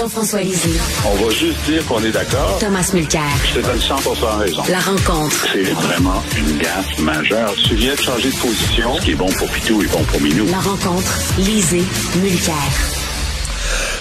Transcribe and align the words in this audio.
Jean-François 0.00 0.40
Lisée. 0.40 0.80
On 1.04 1.14
va 1.22 1.30
juste 1.30 1.62
dire 1.66 1.84
qu'on 1.84 2.02
est 2.02 2.10
d'accord. 2.10 2.58
Thomas 2.58 2.90
Mulcair. 2.94 3.20
Je 3.44 3.60
te 3.60 3.66
donne 3.66 3.78
100 3.78 3.96
raison. 4.38 4.62
La 4.70 4.78
rencontre. 4.78 5.46
C'est 5.52 5.72
vraiment 5.72 6.22
une 6.38 6.56
gaffe 6.56 6.98
majeure. 7.00 7.52
Tu 7.68 7.74
viens 7.74 7.94
de 7.94 8.00
changer 8.00 8.30
de 8.30 8.36
position. 8.36 8.96
Ce 8.96 9.02
qui 9.02 9.10
est 9.10 9.14
bon 9.14 9.30
pour 9.32 9.46
Pitou 9.50 9.82
est 9.82 9.92
bon 9.92 10.02
pour 10.04 10.18
Minou. 10.22 10.46
La 10.46 10.60
rencontre. 10.60 11.18
Lisée. 11.36 11.82
Mulcair. 12.22 12.54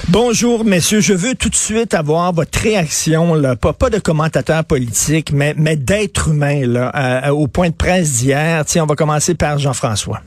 Bonjour, 0.08 0.64
messieurs. 0.64 1.02
Je 1.02 1.14
veux 1.14 1.36
tout 1.36 1.50
de 1.50 1.56
suite 1.56 1.94
avoir 1.94 2.32
votre 2.32 2.58
réaction, 2.58 3.34
là, 3.34 3.58
pas, 3.58 3.74
pas 3.74 3.90
de 3.90 4.00
commentateur 4.00 4.64
politique, 4.64 5.34
mais, 5.34 5.54
mais 5.58 5.76
d'être 5.76 6.30
humain, 6.30 6.66
là, 6.66 7.34
au 7.34 7.48
point 7.48 7.72
de 7.72 7.76
presse 7.76 8.14
d'hier. 8.14 8.64
Tiens, 8.66 8.84
on 8.84 8.88
va 8.88 8.96
commencer 8.96 9.36
par 9.36 9.60
Jean-François. 9.60 10.22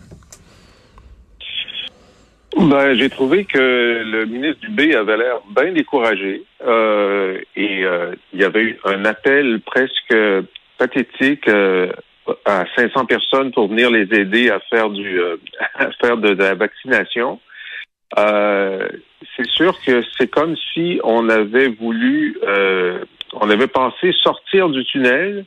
Ben, 2.57 2.95
j'ai 2.95 3.09
trouvé 3.09 3.45
que 3.47 3.59
le 4.05 4.27
ministre 4.27 4.61
Dubé 4.61 4.95
avait 4.95 5.17
l'air 5.17 5.41
bien 5.57 5.73
découragé 5.73 6.45
euh, 6.67 7.39
et 7.57 7.85
euh, 7.85 8.15
il 8.33 8.41
y 8.41 8.45
avait 8.45 8.63
eu 8.63 8.79
un 8.85 9.07
appel 9.07 9.61
presque 9.63 10.15
pathétique 10.77 11.49
euh, 11.49 11.91
à 12.45 12.65
500 12.77 13.07
personnes 13.07 13.53
pour 13.53 13.69
venir 13.69 13.91
les 13.91 14.03
aider 14.03 14.51
à 14.51 14.61
faire 14.61 14.91
du 14.91 15.19
à 15.75 15.91
faire 15.93 16.19
de, 16.19 16.35
la 16.35 16.55
vaccination. 16.55 17.41
c'est 18.15 19.49
sûr 19.49 19.75
que 19.81 20.05
c'est 20.19 20.29
comme 20.29 20.55
si 20.75 21.01
on 21.05 21.31
avait 21.31 21.69
voulu, 21.69 22.39
on 23.33 23.49
avait 23.49 23.67
pensé 23.67 24.13
sortir 24.23 24.69
du 24.69 24.85
tunnel, 24.85 25.47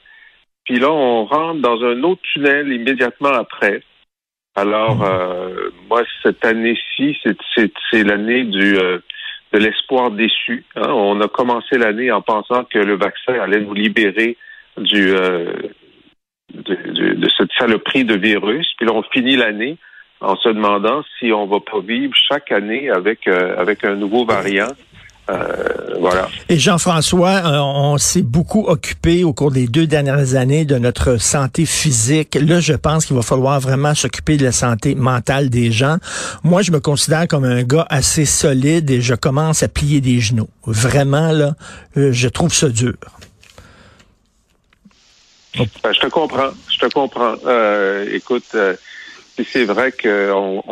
puis 0.63 0.79
là 0.79 0.91
on 0.91 1.25
rentre 1.25 1.61
dans 1.61 1.83
un 1.83 2.01
autre 2.01 2.21
tunnel 2.33 2.73
immédiatement 2.73 3.29
après. 3.29 3.83
Alors, 4.55 5.03
euh, 5.03 5.69
moi, 5.89 6.03
cette 6.23 6.45
année-ci, 6.45 7.17
c'est 7.91 8.03
l'année 8.03 8.45
du 8.45 8.77
euh, 8.77 8.99
de 9.51 9.59
l'espoir 9.59 10.11
déçu. 10.11 10.63
Hein. 10.75 10.87
On 10.89 11.19
a 11.19 11.27
commencé 11.27 11.77
l'année 11.77 12.09
en 12.09 12.21
pensant 12.21 12.63
que 12.63 12.79
le 12.79 12.95
vaccin 12.95 13.33
allait 13.33 13.59
nous 13.59 13.73
libérer 13.73 14.37
du, 14.77 15.13
euh, 15.13 15.53
de, 16.53 16.75
de, 17.15 17.29
cette 17.37 17.51
saloperie 17.57 18.05
de 18.05 18.15
virus. 18.15 18.67
Puis 18.77 18.85
là, 18.85 18.93
on 18.93 19.03
finit 19.03 19.35
l'année 19.35 19.77
en 20.21 20.37
se 20.37 20.47
demandant 20.47 21.03
si 21.19 21.33
on 21.33 21.47
va 21.47 21.59
pas 21.59 21.81
vivre 21.81 22.13
chaque 22.15 22.51
année 22.53 22.89
avec 22.89 23.27
avec 23.27 23.83
un 23.83 23.95
nouveau 23.95 24.25
variant 24.25 24.71
euh, 25.29 25.95
voilà. 25.99 26.29
Et 26.49 26.57
Jean-François, 26.57 27.41
euh, 27.45 27.59
on 27.59 27.97
s'est 27.97 28.21
beaucoup 28.21 28.65
occupé 28.67 29.23
au 29.23 29.33
cours 29.33 29.51
des 29.51 29.67
deux 29.67 29.87
dernières 29.87 30.35
années 30.35 30.65
de 30.65 30.77
notre 30.77 31.17
santé 31.17 31.65
physique. 31.65 32.37
Là, 32.39 32.59
je 32.59 32.73
pense 32.73 33.05
qu'il 33.05 33.15
va 33.15 33.23
falloir 33.23 33.59
vraiment 33.59 33.95
s'occuper 33.95 34.37
de 34.37 34.43
la 34.43 34.51
santé 34.51 34.93
mentale 34.93 35.49
des 35.49 35.71
gens. 35.71 35.97
Moi, 36.43 36.61
je 36.61 36.71
me 36.71 36.79
considère 36.79 37.27
comme 37.27 37.43
un 37.43 37.63
gars 37.63 37.87
assez 37.89 38.25
solide 38.25 38.89
et 38.91 39.01
je 39.01 39.15
commence 39.15 39.63
à 39.63 39.67
plier 39.67 39.99
des 39.99 40.19
genoux. 40.19 40.49
Vraiment, 40.67 41.31
là, 41.31 41.55
euh, 41.97 42.11
je 42.11 42.27
trouve 42.27 42.53
ça 42.53 42.69
dur. 42.69 42.93
Ben, 45.57 45.91
je 45.91 45.99
te 46.01 46.07
comprends. 46.07 46.51
Je 46.69 46.85
te 46.85 46.93
comprends. 46.93 47.35
écoute, 48.11 48.55
c'est 49.43 49.65
vrai 49.65 49.91
qu'on 49.91 50.63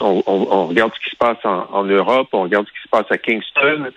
on, 0.00 0.66
regarde 0.66 0.92
ce 0.94 1.00
qui 1.04 1.10
se 1.10 1.16
passe 1.16 1.38
en, 1.44 1.84
Europe, 1.84 2.28
on 2.32 2.42
regarde 2.42 2.66
ce 2.66 2.72
qui 2.72 2.82
se 2.82 2.88
passe 2.88 3.06
à 3.10 3.18
Kingston, 3.18 3.90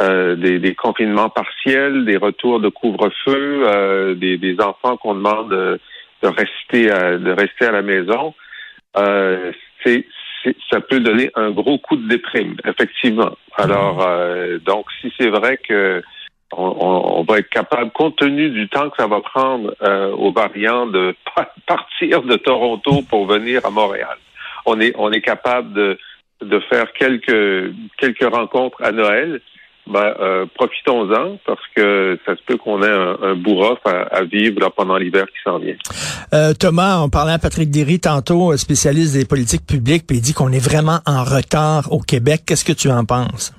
euh, 0.00 0.36
des, 0.36 0.74
confinements 0.74 1.30
partiels, 1.30 2.04
des 2.04 2.16
retours 2.16 2.60
de 2.60 2.68
couvre-feu, 2.68 3.64
euh, 3.66 4.14
des, 4.14 4.56
enfants 4.60 4.96
qu'on 4.96 5.14
demande 5.14 5.50
de, 5.50 5.80
rester 6.22 6.90
à, 6.90 7.16
de 7.16 7.30
rester 7.30 7.66
à 7.66 7.72
la 7.72 7.82
maison. 7.82 8.34
Euh, 8.96 9.52
c'est, 9.84 10.06
ça 10.70 10.80
peut 10.80 11.00
donner 11.00 11.30
un 11.34 11.50
gros 11.50 11.78
coup 11.78 11.96
de 11.96 12.08
déprime, 12.08 12.56
effectivement. 12.66 13.32
Alors, 13.56 14.06
donc, 14.66 14.86
si 15.00 15.12
c'est 15.18 15.30
vrai 15.30 15.56
que 15.56 16.02
on, 16.56 17.24
va 17.28 17.38
être 17.38 17.48
capable, 17.48 17.90
compte 17.92 18.16
tenu 18.16 18.50
du 18.50 18.68
temps 18.68 18.90
que 18.90 18.96
ça 18.96 19.06
va 19.06 19.20
prendre 19.20 19.74
aux 20.18 20.32
variants 20.32 20.86
de 20.86 21.14
partir 21.66 22.22
de 22.22 22.36
Toronto 22.36 23.02
pour 23.08 23.26
venir 23.26 23.64
à 23.64 23.70
Montréal 23.70 24.16
on 24.66 24.80
est 24.80 24.94
on 24.96 25.12
est 25.12 25.20
capable 25.20 25.72
de 25.72 25.98
de 26.42 26.60
faire 26.68 26.92
quelques 26.98 27.74
quelques 27.98 28.34
rencontres 28.34 28.82
à 28.82 28.92
Noël. 28.92 29.40
Ben, 29.86 30.14
euh, 30.18 30.46
profitons-en 30.54 31.36
parce 31.44 31.60
que 31.76 32.18
ça 32.24 32.34
se 32.34 32.40
peut 32.46 32.56
qu'on 32.56 32.82
ait 32.82 32.88
un, 32.88 33.18
un 33.20 33.34
bourrof 33.34 33.78
à, 33.84 34.24
vivre 34.24 34.70
pendant 34.74 34.96
l'hiver 34.96 35.26
qui 35.26 35.42
s'en 35.44 35.58
vient. 35.58 35.74
Euh, 36.32 36.54
Thomas, 36.54 37.00
on 37.02 37.10
parlait 37.10 37.34
à 37.34 37.38
Patrick 37.38 37.70
Derry 37.70 38.00
tantôt, 38.00 38.56
spécialiste 38.56 39.12
des 39.12 39.26
politiques 39.26 39.66
publiques, 39.66 40.06
puis 40.06 40.16
il 40.16 40.20
dit 40.22 40.32
qu'on 40.32 40.52
est 40.52 40.64
vraiment 40.64 41.00
en 41.04 41.22
retard 41.22 41.92
au 41.92 42.00
Québec. 42.00 42.44
Qu'est-ce 42.46 42.64
que 42.64 42.72
tu 42.72 42.90
en 42.90 43.04
penses? 43.04 43.52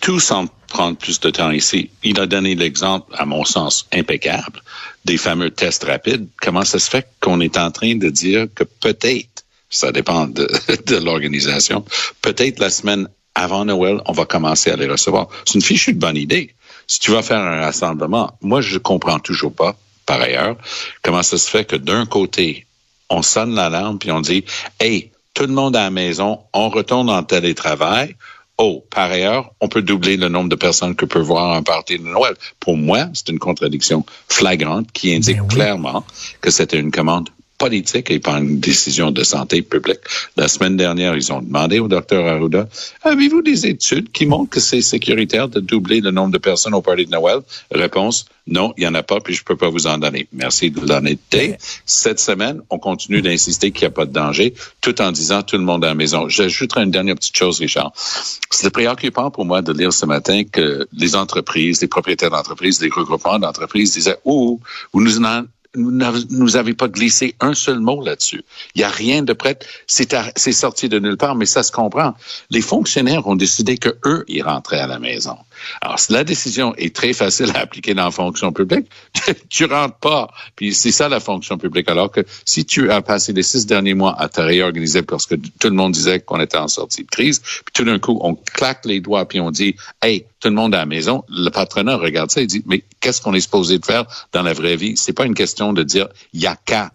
Tout 0.00 0.20
semble 0.20 0.50
prendre 0.72 0.96
plus 0.96 1.20
de 1.20 1.30
temps 1.30 1.50
ici. 1.50 1.90
Il 2.02 2.18
a 2.18 2.26
donné 2.26 2.54
l'exemple, 2.54 3.14
à 3.16 3.26
mon 3.26 3.44
sens, 3.44 3.86
impeccable, 3.92 4.62
des 5.04 5.16
fameux 5.16 5.50
tests 5.50 5.84
rapides. 5.84 6.26
Comment 6.40 6.64
ça 6.64 6.78
se 6.78 6.90
fait 6.90 7.06
qu'on 7.20 7.40
est 7.40 7.56
en 7.58 7.70
train 7.70 7.94
de 7.94 8.08
dire 8.08 8.46
que 8.54 8.64
peut-être 8.64 9.44
ça 9.72 9.90
dépend 9.90 10.26
de, 10.28 10.96
l'organisation. 10.96 11.84
Peut-être 12.20 12.60
la 12.60 12.70
semaine 12.70 13.08
avant 13.34 13.64
Noël, 13.64 14.00
on 14.06 14.12
va 14.12 14.26
commencer 14.26 14.70
à 14.70 14.76
les 14.76 14.86
recevoir. 14.86 15.28
C'est 15.46 15.54
une 15.54 15.62
fichue 15.62 15.94
de 15.94 15.98
bonne 15.98 16.16
idée. 16.16 16.54
Si 16.86 17.00
tu 17.00 17.10
vas 17.10 17.22
faire 17.22 17.40
un 17.40 17.60
rassemblement, 17.60 18.36
moi, 18.42 18.60
je 18.60 18.78
comprends 18.78 19.18
toujours 19.18 19.54
pas, 19.54 19.74
par 20.04 20.20
ailleurs, 20.20 20.56
comment 21.02 21.22
ça 21.22 21.38
se 21.38 21.48
fait 21.48 21.64
que 21.64 21.76
d'un 21.76 22.04
côté, 22.04 22.66
on 23.08 23.22
sonne 23.22 23.54
l'alarme 23.54 23.98
puis 23.98 24.10
on 24.10 24.20
dit, 24.20 24.44
hey, 24.78 25.10
tout 25.32 25.46
le 25.46 25.54
monde 25.54 25.74
à 25.74 25.84
la 25.84 25.90
maison, 25.90 26.40
on 26.52 26.68
retourne 26.68 27.08
en 27.08 27.22
télétravail. 27.22 28.16
Oh, 28.58 28.84
par 28.90 29.10
ailleurs, 29.10 29.52
on 29.60 29.68
peut 29.68 29.82
doubler 29.82 30.16
le 30.16 30.28
nombre 30.28 30.48
de 30.48 30.56
personnes 30.56 30.94
que 30.94 31.04
peut 31.04 31.20
voir 31.20 31.52
un 31.52 31.62
party 31.62 31.98
de 31.98 32.04
Noël. 32.04 32.34
Pour 32.60 32.76
moi, 32.76 33.08
c'est 33.14 33.28
une 33.30 33.38
contradiction 33.38 34.04
flagrante 34.28 34.92
qui 34.92 35.14
indique 35.14 35.38
ben 35.38 35.48
clairement 35.48 36.04
que 36.40 36.50
c'était 36.50 36.78
une 36.78 36.90
commande 36.90 37.30
politique 37.62 38.10
et 38.10 38.18
pas 38.18 38.38
une 38.38 38.58
décision 38.58 39.12
de 39.12 39.22
santé 39.22 39.62
publique. 39.62 40.00
La 40.36 40.48
semaine 40.48 40.76
dernière, 40.76 41.14
ils 41.14 41.32
ont 41.32 41.40
demandé 41.40 41.78
au 41.78 41.86
docteur 41.86 42.26
Arruda, 42.26 42.68
avez-vous 43.04 43.40
des 43.40 43.66
études 43.66 44.10
qui 44.10 44.26
montrent 44.26 44.50
que 44.50 44.58
c'est 44.58 44.82
sécuritaire 44.82 45.46
de 45.48 45.60
doubler 45.60 46.00
le 46.00 46.10
nombre 46.10 46.32
de 46.32 46.38
personnes 46.38 46.74
au 46.74 46.82
party 46.82 47.06
de 47.06 47.12
Noël? 47.12 47.38
Réponse, 47.70 48.26
non, 48.48 48.74
il 48.76 48.80
n'y 48.80 48.88
en 48.88 48.94
a 48.94 49.04
pas, 49.04 49.20
puis 49.20 49.34
je 49.34 49.44
peux 49.44 49.54
pas 49.54 49.68
vous 49.68 49.86
en 49.86 49.98
donner. 49.98 50.26
Merci 50.32 50.72
de 50.72 50.80
l'honnêteté. 50.80 51.56
Cette 51.86 52.18
semaine, 52.18 52.60
on 52.68 52.80
continue 52.80 53.22
d'insister 53.22 53.70
qu'il 53.70 53.82
n'y 53.82 53.92
a 53.92 53.94
pas 53.94 54.06
de 54.06 54.12
danger, 54.12 54.54
tout 54.80 55.00
en 55.00 55.12
disant 55.12 55.44
tout 55.44 55.56
le 55.56 55.62
monde 55.62 55.84
à 55.84 55.88
la 55.88 55.94
maison. 55.94 56.28
J'ajouterai 56.28 56.82
une 56.82 56.90
dernière 56.90 57.14
petite 57.14 57.36
chose, 57.36 57.60
Richard. 57.60 57.92
C'est 58.50 58.70
préoccupant 58.70 59.30
pour 59.30 59.44
moi 59.44 59.62
de 59.62 59.72
lire 59.72 59.92
ce 59.92 60.04
matin 60.04 60.42
que 60.42 60.88
les 60.92 61.14
entreprises, 61.14 61.80
les 61.80 61.86
propriétaires 61.86 62.30
d'entreprises, 62.30 62.80
les 62.80 62.90
regroupements 62.90 63.38
d'entreprises 63.38 63.92
disaient, 63.92 64.18
oh, 64.24 64.58
vous 64.92 65.00
nous 65.00 65.22
en 65.22 65.44
nous 65.74 66.56
avez 66.56 66.74
pas 66.74 66.88
glissé 66.88 67.34
un 67.40 67.54
seul 67.54 67.80
mot 67.80 68.04
là-dessus. 68.04 68.44
Il 68.74 68.80
n'y 68.80 68.84
a 68.84 68.90
rien 68.90 69.22
de 69.22 69.32
prêt. 69.32 69.58
C'est 69.86 70.52
sorti 70.52 70.88
de 70.88 70.98
nulle 70.98 71.16
part, 71.16 71.34
mais 71.34 71.46
ça 71.46 71.62
se 71.62 71.72
comprend. 71.72 72.14
Les 72.50 72.60
fonctionnaires 72.60 73.26
ont 73.26 73.36
décidé 73.36 73.78
que 73.78 73.96
eux, 74.04 74.24
ils 74.28 74.42
rentraient 74.42 74.80
à 74.80 74.86
la 74.86 74.98
maison. 74.98 75.36
Alors, 75.80 75.98
la 76.08 76.24
décision 76.24 76.74
est 76.76 76.94
très 76.94 77.12
facile 77.12 77.50
à 77.54 77.60
appliquer 77.60 77.94
dans 77.94 78.04
la 78.04 78.10
fonction 78.10 78.52
publique, 78.52 78.86
tu 79.48 79.64
rentres 79.64 79.96
pas. 79.96 80.28
Puis 80.56 80.74
c'est 80.74 80.92
ça 80.92 81.08
la 81.08 81.20
fonction 81.20 81.58
publique. 81.58 81.88
Alors 81.88 82.10
que 82.10 82.20
si 82.44 82.64
tu 82.64 82.90
as 82.90 83.02
passé 83.02 83.32
les 83.32 83.42
six 83.42 83.66
derniers 83.66 83.94
mois 83.94 84.20
à 84.20 84.28
te 84.28 84.40
réorganiser 84.40 85.02
parce 85.02 85.26
que 85.26 85.34
tout 85.34 85.68
le 85.68 85.74
monde 85.74 85.92
disait 85.92 86.20
qu'on 86.20 86.40
était 86.40 86.58
en 86.58 86.68
sortie 86.68 87.04
de 87.04 87.08
crise, 87.08 87.40
puis 87.40 87.72
tout 87.72 87.84
d'un 87.84 87.98
coup, 87.98 88.18
on 88.22 88.34
claque 88.34 88.84
les 88.84 89.00
doigts 89.00 89.26
puis 89.26 89.40
on 89.40 89.50
dit, 89.50 89.76
hey, 90.02 90.24
tout 90.40 90.48
le 90.48 90.54
monde 90.54 90.74
à 90.74 90.78
la 90.78 90.86
maison, 90.86 91.24
le 91.28 91.50
patronat 91.50 91.96
regarde 91.96 92.30
ça 92.30 92.40
et 92.40 92.46
dit, 92.46 92.62
mais 92.66 92.82
qu'est-ce 93.00 93.20
qu'on 93.20 93.34
est 93.34 93.40
supposé 93.40 93.78
de 93.78 93.84
faire 93.84 94.04
dans 94.32 94.42
la 94.42 94.52
vraie 94.52 94.76
vie? 94.76 94.96
C'est 94.96 95.12
pas 95.12 95.26
une 95.26 95.34
question 95.34 95.72
de 95.72 95.82
dire, 95.82 96.08
il 96.32 96.40
y 96.40 96.46
a 96.46 96.56
qu'à 96.56 96.92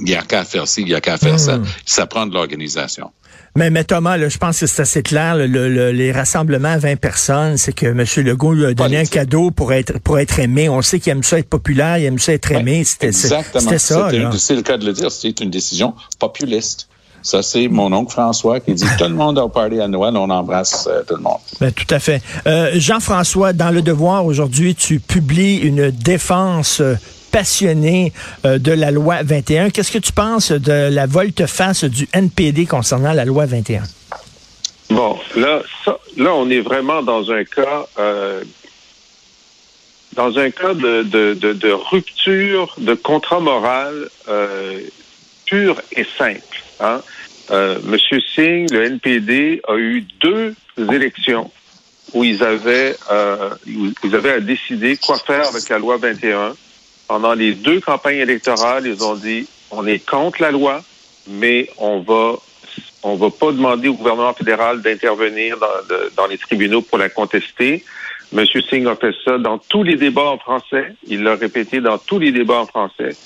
il 0.00 0.08
y 0.10 0.14
a 0.14 0.22
qu'à 0.22 0.44
faire 0.44 0.68
ci, 0.68 0.82
il 0.82 0.88
y 0.88 0.94
a 0.94 1.00
qu'à 1.00 1.16
faire 1.16 1.40
ça. 1.40 1.58
Hmm. 1.58 1.64
Ça 1.84 2.06
prend 2.06 2.26
de 2.26 2.34
l'organisation. 2.34 3.10
Mais, 3.56 3.70
mais 3.70 3.84
Thomas, 3.84 4.18
je 4.28 4.38
pense 4.38 4.60
que 4.60 4.66
c'est 4.66 4.82
assez 4.82 5.02
clair. 5.02 5.36
les 5.36 6.12
rassemblements 6.12 6.68
à 6.68 6.78
20 6.78 6.96
personnes, 6.96 7.56
c'est 7.56 7.72
que 7.72 7.86
M. 7.86 8.04
Legault 8.24 8.52
lui 8.52 8.66
a 8.66 8.74
donné 8.74 8.98
un 8.98 9.04
cadeau 9.04 9.50
pour 9.50 9.72
être 9.72 9.98
pour 10.00 10.18
être 10.18 10.38
aimé. 10.38 10.68
On 10.68 10.82
sait 10.82 11.00
qu'il 11.00 11.12
aime 11.12 11.22
ça 11.22 11.38
être 11.38 11.48
populaire, 11.48 11.98
il 11.98 12.04
aime 12.04 12.18
ça 12.18 12.32
être 12.32 12.52
aimé. 12.52 12.84
C'était 12.84 13.12
ça. 13.12 13.42
C'est 14.38 14.54
le 14.54 14.62
cas 14.62 14.76
de 14.76 14.86
le 14.86 14.92
dire. 14.92 15.10
C'est 15.10 15.40
une 15.40 15.50
décision 15.50 15.94
populiste. 16.18 16.88
Ça, 17.26 17.42
c'est 17.42 17.66
mon 17.66 17.92
oncle 17.92 18.12
François 18.12 18.60
qui 18.60 18.72
dit 18.74 18.84
tout 18.96 19.04
le 19.04 19.14
monde 19.14 19.36
a 19.40 19.48
party 19.48 19.80
à 19.80 19.88
Noël, 19.88 20.16
on 20.16 20.30
embrasse 20.30 20.86
euh, 20.88 21.02
tout 21.02 21.16
le 21.16 21.22
monde. 21.22 21.38
Ben, 21.60 21.72
tout 21.72 21.92
à 21.92 21.98
fait. 21.98 22.22
Euh, 22.46 22.70
Jean-François, 22.74 23.52
dans 23.52 23.72
Le 23.72 23.82
Devoir, 23.82 24.24
aujourd'hui, 24.26 24.76
tu 24.76 25.00
publies 25.00 25.56
une 25.56 25.90
défense 25.90 26.80
euh, 26.80 26.94
passionné 27.30 28.12
euh, 28.44 28.58
de 28.58 28.72
la 28.72 28.90
loi 28.90 29.22
21. 29.22 29.70
Qu'est-ce 29.70 29.92
que 29.92 29.98
tu 29.98 30.12
penses 30.12 30.52
de 30.52 30.88
la 30.90 31.06
volte-face 31.06 31.84
du 31.84 32.08
NPD 32.12 32.66
concernant 32.66 33.12
la 33.12 33.24
loi 33.24 33.46
21? 33.46 33.82
Bon, 34.90 35.18
là, 35.34 35.62
là, 36.16 36.34
on 36.34 36.48
est 36.50 36.60
vraiment 36.60 37.02
dans 37.02 37.30
un 37.30 37.44
cas, 37.44 37.86
euh, 37.98 38.42
dans 40.14 40.38
un 40.38 40.50
cas 40.50 40.74
de, 40.74 41.02
de, 41.02 41.72
rupture 41.72 42.74
de 42.78 42.94
contrat 42.94 43.40
moral 43.40 44.08
euh, 44.28 44.80
pur 45.44 45.80
et 45.92 46.06
simple. 46.16 46.62
Hein? 46.80 47.00
Monsieur 47.84 48.20
Singh, 48.34 48.70
le 48.70 48.84
NPD, 48.84 49.60
a 49.68 49.76
eu 49.76 50.04
deux 50.20 50.54
élections 50.78 51.50
où 52.14 52.24
ils 52.24 52.42
avaient, 52.42 52.96
euh, 53.10 53.50
ils 54.04 54.14
avaient 54.14 54.32
à 54.32 54.40
décider 54.40 54.96
quoi 54.96 55.18
faire 55.18 55.48
avec 55.48 55.68
la 55.68 55.78
loi 55.78 55.96
21. 55.96 56.54
Pendant 57.08 57.34
les 57.34 57.54
deux 57.54 57.80
campagnes 57.80 58.18
électorales, 58.18 58.86
ils 58.86 59.02
ont 59.04 59.14
dit 59.14 59.46
on 59.70 59.86
est 59.86 60.04
contre 60.04 60.42
la 60.42 60.50
loi, 60.50 60.82
mais 61.28 61.70
on 61.78 62.00
va 62.00 62.36
on 63.02 63.14
va 63.14 63.30
pas 63.30 63.52
demander 63.52 63.88
au 63.88 63.94
gouvernement 63.94 64.34
fédéral 64.34 64.82
d'intervenir 64.82 65.58
dans, 65.58 65.66
dans 66.16 66.26
les 66.26 66.38
tribunaux 66.38 66.82
pour 66.82 66.98
la 66.98 67.08
contester. 67.08 67.84
Monsieur 68.32 68.60
Singh 68.62 68.86
a 68.88 68.96
fait 68.96 69.14
ça 69.24 69.38
dans 69.38 69.58
tous 69.58 69.84
les 69.84 69.94
débats 69.94 70.30
en 70.30 70.38
français. 70.38 70.94
Il 71.06 71.22
l'a 71.22 71.36
répété 71.36 71.80
dans 71.80 71.98
tous 71.98 72.18
les 72.18 72.32
débats 72.32 72.60
en 72.60 72.66
français. 72.66 73.16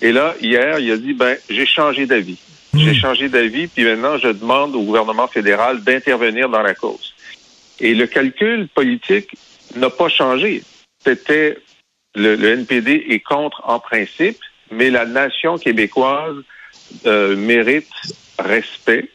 Et 0.00 0.12
là, 0.12 0.34
hier, 0.40 0.78
il 0.78 0.90
a 0.90 0.96
dit, 0.96 1.12
ben, 1.12 1.36
j'ai 1.50 1.66
changé 1.66 2.06
d'avis. 2.06 2.38
J'ai 2.74 2.94
changé 2.94 3.28
d'avis, 3.28 3.68
puis 3.68 3.84
maintenant, 3.84 4.18
je 4.18 4.28
demande 4.28 4.74
au 4.74 4.82
gouvernement 4.82 5.28
fédéral 5.28 5.82
d'intervenir 5.82 6.48
dans 6.48 6.62
la 6.62 6.74
cause. 6.74 7.14
Et 7.80 7.94
le 7.94 8.06
calcul 8.06 8.68
politique 8.68 9.30
n'a 9.76 9.88
pas 9.88 10.08
changé. 10.08 10.62
C'était 11.02 11.58
le, 12.16 12.48
NPD 12.48 13.06
est 13.10 13.20
contre 13.20 13.62
en 13.64 13.78
principe, 13.78 14.38
mais 14.70 14.90
la 14.90 15.04
nation 15.04 15.58
québécoise 15.58 16.36
euh, 17.06 17.36
mérite 17.36 17.88
respect. 18.38 19.08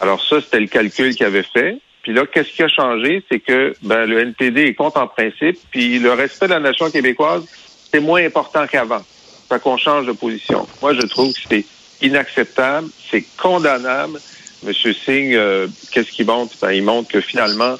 Alors 0.00 0.24
ça, 0.24 0.40
c'était 0.40 0.60
le 0.60 0.66
calcul 0.66 1.14
qu'il 1.14 1.26
avait 1.26 1.42
fait. 1.42 1.78
Puis 2.02 2.12
là, 2.12 2.24
qu'est-ce 2.26 2.50
qui 2.50 2.62
a 2.62 2.68
changé? 2.68 3.22
C'est 3.30 3.40
que 3.40 3.74
ben, 3.82 4.06
le 4.06 4.20
NPD 4.20 4.62
est 4.62 4.74
contre 4.74 4.98
en 4.98 5.06
principe, 5.06 5.58
puis 5.70 5.98
le 5.98 6.12
respect 6.12 6.46
de 6.46 6.52
la 6.52 6.60
nation 6.60 6.90
québécoise, 6.90 7.44
c'est 7.92 8.00
moins 8.00 8.24
important 8.24 8.66
qu'avant. 8.66 9.02
Ça 9.48 9.58
qu'on 9.58 9.76
change 9.76 10.06
de 10.06 10.12
position. 10.12 10.66
Moi, 10.80 10.94
je 10.94 11.02
trouve 11.02 11.32
que 11.34 11.40
c'est 11.48 11.66
inacceptable, 12.00 12.88
c'est 13.10 13.24
condamnable. 13.36 14.18
Monsieur 14.62 14.94
Singh, 14.94 15.34
euh, 15.34 15.66
qu'est-ce 15.92 16.10
qu'il 16.10 16.26
montre? 16.26 16.54
Ben, 16.62 16.72
il 16.72 16.82
montre 16.82 17.10
que 17.10 17.20
finalement, 17.20 17.76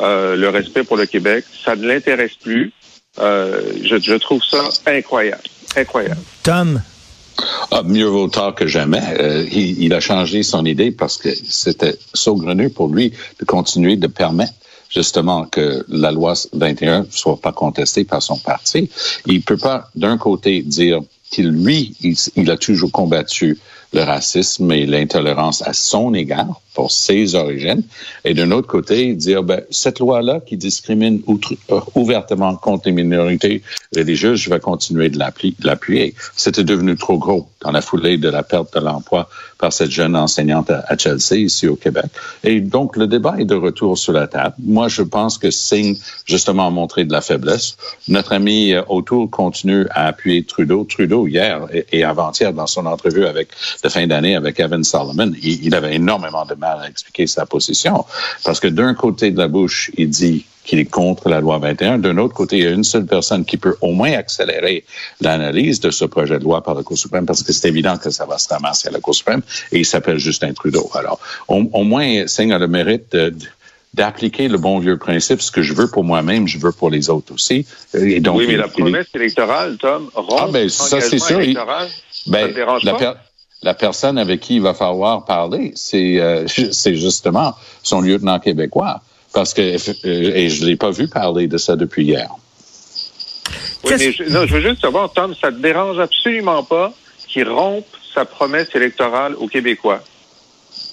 euh, 0.00 0.36
le 0.36 0.48
respect 0.50 0.84
pour 0.84 0.96
le 0.96 1.06
Québec, 1.06 1.44
ça 1.64 1.76
ne 1.76 1.86
l'intéresse 1.86 2.34
plus. 2.34 2.72
Euh, 3.18 3.72
je, 3.82 3.98
je, 3.98 4.14
trouve 4.14 4.42
ça 4.42 4.68
incroyable. 4.86 5.42
Incroyable. 5.76 6.20
Tom? 6.42 6.82
Ah, 7.70 7.82
mieux 7.82 8.06
vaut 8.06 8.28
tard 8.28 8.54
que 8.54 8.66
jamais. 8.66 9.02
il, 9.50 9.82
il, 9.82 9.94
a 9.94 10.00
changé 10.00 10.42
son 10.42 10.64
idée 10.64 10.90
parce 10.90 11.16
que 11.16 11.30
c'était 11.48 11.96
saugrenu 12.14 12.70
pour 12.70 12.88
lui 12.88 13.12
de 13.40 13.44
continuer 13.44 13.96
de 13.96 14.06
permettre 14.06 14.54
justement 14.94 15.46
que 15.46 15.84
la 15.88 16.12
loi 16.12 16.34
21 16.52 17.06
soit 17.10 17.40
pas 17.40 17.52
contestée 17.52 18.04
par 18.04 18.22
son 18.22 18.36
parti. 18.36 18.90
Il 19.26 19.42
peut 19.42 19.56
pas 19.56 19.90
d'un 19.94 20.18
côté 20.18 20.62
dire 20.62 21.00
qu'il 21.30 21.48
lui, 21.48 21.96
il, 22.36 22.50
a 22.50 22.56
toujours 22.56 22.92
combattu 22.92 23.58
le 23.92 24.02
racisme 24.02 24.70
et 24.72 24.86
l'intolérance 24.86 25.62
à 25.62 25.72
son 25.72 26.14
égard 26.14 26.60
pour 26.74 26.90
ses 26.90 27.34
origines, 27.34 27.82
et 28.24 28.32
d'un 28.34 28.50
autre 28.50 28.66
côté, 28.66 29.14
dire 29.14 29.42
ben, 29.42 29.62
cette 29.70 29.98
loi-là 29.98 30.40
qui 30.40 30.56
discrimine 30.56 31.22
euh, 31.28 31.80
ouvertement 31.94 32.56
contre 32.56 32.86
les 32.86 32.92
minorités 32.92 33.62
religieuses, 33.94 34.40
je 34.40 34.50
vais 34.50 34.60
continuer 34.60 35.10
de 35.10 35.18
l'appuyer. 35.18 36.14
C'était 36.34 36.64
devenu 36.64 36.96
trop 36.96 37.18
gros 37.18 37.48
dans 37.62 37.70
la 37.70 37.80
foulée 37.80 38.18
de 38.18 38.28
la 38.28 38.42
perte 38.42 38.74
de 38.74 38.80
l'emploi 38.80 39.28
par 39.58 39.72
cette 39.72 39.90
jeune 39.90 40.16
enseignante 40.16 40.70
à, 40.70 40.96
Chelsea, 40.96 41.36
ici 41.36 41.68
au 41.68 41.76
Québec. 41.76 42.06
Et 42.42 42.60
donc, 42.60 42.96
le 42.96 43.06
débat 43.06 43.36
est 43.38 43.44
de 43.44 43.54
retour 43.54 43.96
sur 43.96 44.12
la 44.12 44.26
table. 44.26 44.54
Moi, 44.58 44.88
je 44.88 45.02
pense 45.02 45.38
que 45.38 45.50
Singh, 45.50 45.96
justement, 46.26 46.66
a 46.66 46.70
montré 46.70 47.04
de 47.04 47.12
la 47.12 47.20
faiblesse. 47.20 47.76
Notre 48.08 48.32
ami 48.32 48.72
euh, 48.72 48.82
O'Toole 48.88 49.28
continue 49.28 49.86
à 49.90 50.06
appuyer 50.06 50.44
Trudeau. 50.44 50.84
Trudeau, 50.84 51.26
hier 51.26 51.66
et, 51.92 52.04
avant-hier, 52.04 52.52
dans 52.52 52.66
son 52.66 52.86
entrevue 52.86 53.26
avec 53.26 53.48
de 53.82 53.88
fin 53.88 54.06
d'année 54.06 54.36
avec 54.36 54.58
Evan 54.58 54.82
Solomon, 54.82 55.32
il 55.42 55.74
avait 55.74 55.94
énormément 55.94 56.44
de 56.44 56.54
mal 56.54 56.80
à 56.82 56.88
expliquer 56.88 57.26
sa 57.26 57.46
position. 57.46 58.04
Parce 58.44 58.60
que 58.60 58.68
d'un 58.68 58.94
côté 58.94 59.30
de 59.30 59.38
la 59.38 59.48
bouche, 59.48 59.90
il 59.96 60.10
dit 60.10 60.44
qu'il 60.64 60.78
est 60.78 60.86
contre 60.86 61.28
la 61.28 61.40
loi 61.40 61.58
21. 61.58 61.98
D'un 61.98 62.18
autre 62.18 62.34
côté, 62.34 62.58
il 62.58 62.64
y 62.64 62.66
a 62.66 62.70
une 62.70 62.84
seule 62.84 63.06
personne 63.06 63.44
qui 63.44 63.56
peut 63.56 63.76
au 63.80 63.92
moins 63.92 64.12
accélérer 64.12 64.84
l'analyse 65.20 65.80
de 65.80 65.90
ce 65.90 66.04
projet 66.04 66.38
de 66.38 66.44
loi 66.44 66.62
par 66.62 66.74
la 66.74 66.82
Cour 66.82 66.96
suprême 66.96 67.26
parce 67.26 67.42
que 67.42 67.52
c'est 67.52 67.68
évident 67.68 67.96
que 67.96 68.10
ça 68.10 68.26
va 68.26 68.38
se 68.38 68.48
ramasser 68.48 68.88
à 68.88 68.90
la 68.92 69.00
Cour 69.00 69.14
suprême 69.14 69.42
et 69.72 69.78
il 69.80 69.86
s'appelle 69.86 70.18
Justin 70.18 70.52
Trudeau. 70.52 70.90
Alors, 70.94 71.18
au, 71.48 71.82
moins, 71.82 72.26
Singh 72.26 72.52
a 72.52 72.58
le 72.58 72.68
mérite 72.68 73.16
d'appliquer 73.94 74.48
le 74.48 74.58
bon 74.58 74.78
vieux 74.78 74.96
principe, 74.96 75.42
ce 75.42 75.50
que 75.50 75.62
je 75.62 75.74
veux 75.74 75.88
pour 75.88 76.04
moi-même, 76.04 76.46
je 76.46 76.58
veux 76.58 76.72
pour 76.72 76.90
les 76.90 77.10
autres 77.10 77.34
aussi. 77.34 77.66
Et 77.94 78.20
donc, 78.20 78.38
oui, 78.38 78.46
mais 78.48 78.56
la 78.56 78.68
promesse 78.68 79.08
électorale, 79.14 79.76
Tom, 79.78 80.10
ah, 80.16 80.46
ben, 80.50 80.68
ça, 80.68 81.00
c'est 81.00 81.18
sûr. 81.18 81.40
Ben, 82.26 82.54
la, 82.84 83.16
la 83.62 83.74
personne 83.74 84.18
avec 84.18 84.40
qui 84.40 84.56
il 84.56 84.62
va 84.62 84.74
falloir 84.74 85.24
parler, 85.24 85.72
c'est 85.74 86.20
euh, 86.20 86.46
c'est 86.46 86.94
justement 86.94 87.54
son 87.82 88.00
lieutenant 88.00 88.38
québécois. 88.38 89.00
Parce 89.32 89.54
que, 89.54 89.62
euh, 89.62 90.32
et 90.34 90.48
je 90.48 90.62
ne 90.62 90.68
l'ai 90.68 90.76
pas 90.76 90.90
vu 90.90 91.08
parler 91.08 91.48
de 91.48 91.56
ça 91.58 91.76
depuis 91.76 92.04
hier. 92.04 92.30
Oui, 93.84 93.92
mais 93.98 94.12
je, 94.12 94.24
non, 94.24 94.46
je 94.46 94.54
veux 94.54 94.60
juste 94.60 94.80
savoir, 94.80 95.12
Tom, 95.12 95.34
ça 95.40 95.50
ne 95.50 95.56
te 95.56 95.62
dérange 95.62 95.98
absolument 95.98 96.62
pas 96.62 96.92
qu'il 97.28 97.48
rompe 97.48 97.86
sa 98.14 98.24
promesse 98.24 98.68
électorale 98.74 99.34
aux 99.36 99.48
Québécois? 99.48 100.02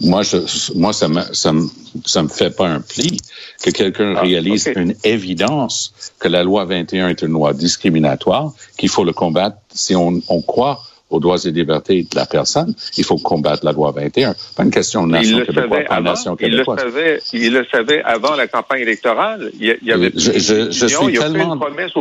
Moi, 0.02 0.24
je, 0.24 0.38
moi, 0.76 0.94
ça 0.94 1.08
me, 1.10 1.22
ça 1.34 1.52
me, 1.52 1.68
ça 2.06 2.24
me 2.24 2.30
fait 2.30 2.56
pas 2.56 2.68
un 2.68 2.80
pli 2.80 3.18
que 3.62 3.70
quelqu'un 3.70 4.16
ah, 4.16 4.22
réalise 4.22 4.72
une 4.76 4.96
évidence 5.04 5.94
que 6.20 6.30
la 6.30 6.44
loi 6.44 6.66
21 6.66 7.10
est 7.10 7.22
une 7.22 7.34
loi 7.34 7.54
discriminatoire, 7.54 8.54
qu'il 8.78 8.90
faut 8.90 9.04
le 9.04 9.14
combattre 9.14 9.58
si 9.74 9.96
on, 9.96 10.22
on 10.30 10.42
croit 10.42 10.82
aux 11.10 11.20
droits 11.20 11.38
et 11.44 11.52
libertés 11.52 12.04
de 12.04 12.16
la 12.16 12.26
personne, 12.26 12.74
il 12.98 13.04
faut 13.04 13.18
combattre 13.18 13.66
la 13.66 13.72
loi 13.72 13.92
21. 13.92 14.36
Pas 14.56 14.64
une 14.64 14.72
question 14.72 15.08
de 15.08 15.12
nation 15.12 15.40
québécoise, 15.40 15.86
pas 15.88 16.02
nation 16.02 16.36
québécoise. 16.36 16.80
Il 16.82 16.86
le, 16.86 16.92
savait, 16.92 17.22
il 17.34 17.54
le 17.54 17.66
savait 17.72 18.04
avant 18.04 18.36
la 18.36 18.48
campagne 18.48 18.82
électorale. 18.82 19.52
Il 19.60 19.78
y 19.82 19.92
avait 19.92 20.12
je, 20.16 20.34
je, 20.34 20.72
je 20.72 20.86
suis 20.88 21.14
tellement, 21.14 21.60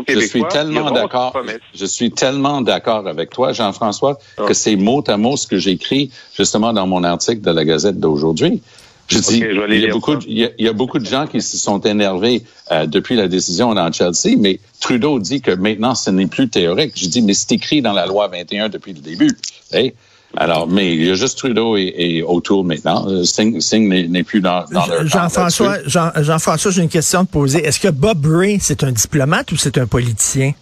je 0.08 0.20
suis 0.20 0.44
tellement 0.44 0.90
d'accord. 0.90 1.42
Je 1.74 1.86
suis 1.86 2.10
tellement 2.10 2.60
d'accord 2.60 3.06
avec 3.06 3.30
toi, 3.30 3.52
Jean-François, 3.52 4.18
ah. 4.36 4.44
que 4.46 4.54
c'est 4.54 4.76
mot 4.76 5.02
à 5.06 5.16
mot 5.16 5.36
ce 5.36 5.46
que 5.46 5.58
j'écris 5.58 6.10
justement 6.36 6.72
dans 6.72 6.86
mon 6.86 7.04
article 7.04 7.40
de 7.40 7.50
la 7.50 7.64
Gazette 7.64 7.98
d'aujourd'hui. 7.98 8.62
Je 9.08 9.18
dis, 9.18 9.38
il, 9.38 9.80
y 9.80 9.86
a 9.86 9.90
beaucoup, 9.90 10.18
il, 10.26 10.50
y 10.58 10.68
a, 10.68 10.72
beaucoup 10.74 10.98
de 10.98 11.06
gens 11.06 11.26
qui 11.26 11.40
se 11.40 11.56
sont 11.56 11.80
énervés 11.80 12.42
euh, 12.70 12.84
depuis 12.84 13.16
la 13.16 13.26
décision 13.26 13.72
dans 13.72 13.90
Chelsea, 13.90 14.36
mais 14.38 14.60
Trudeau 14.80 15.18
dit 15.18 15.40
que 15.40 15.50
maintenant, 15.50 15.94
ce 15.94 16.10
n'est 16.10 16.26
plus 16.26 16.50
théorique. 16.50 16.92
Je 16.94 17.06
dis, 17.08 17.22
mais 17.22 17.32
c'est 17.32 17.52
écrit 17.52 17.80
dans 17.80 17.94
la 17.94 18.04
loi 18.04 18.28
21 18.28 18.68
depuis 18.68 18.92
le 18.92 19.00
début. 19.00 19.30
Alors, 20.36 20.68
mais 20.68 20.94
il 20.94 21.06
y 21.06 21.10
a 21.10 21.14
juste 21.14 21.38
Trudeau 21.38 21.78
et, 21.78 21.94
et 21.96 22.22
O'Toole 22.22 22.66
maintenant. 22.66 23.08
Euh, 23.08 23.24
Singh, 23.24 23.88
n'est 23.88 24.22
plus 24.24 24.42
dans, 24.42 24.66
dans 24.70 24.86
leur 24.86 25.06
Jean-François, 25.06 25.78
Jean, 25.86 26.10
Jean-François, 26.16 26.70
j'ai 26.70 26.82
une 26.82 26.90
question 26.90 27.20
à 27.20 27.24
te 27.24 27.30
poser. 27.30 27.64
Est-ce 27.64 27.80
que 27.80 27.88
Bob 27.88 28.26
Ray, 28.26 28.58
c'est 28.60 28.84
un 28.84 28.92
diplomate 28.92 29.50
ou 29.52 29.56
c'est 29.56 29.78
un 29.78 29.86
politicien? 29.86 30.52